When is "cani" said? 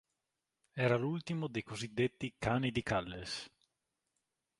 2.39-2.71